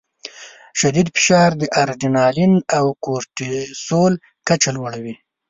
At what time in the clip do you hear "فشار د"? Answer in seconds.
1.15-1.63